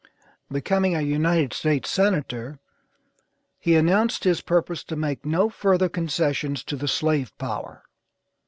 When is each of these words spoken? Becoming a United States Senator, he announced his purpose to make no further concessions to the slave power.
Becoming 0.51 0.95
a 0.95 1.01
United 1.01 1.53
States 1.53 1.87
Senator, 1.87 2.57
he 3.59 3.75
announced 3.75 4.23
his 4.23 4.41
purpose 4.41 4.83
to 4.85 4.95
make 4.95 5.27
no 5.27 5.47
further 5.47 5.89
concessions 5.89 6.63
to 6.63 6.75
the 6.75 6.87
slave 6.87 7.31
power. 7.37 7.83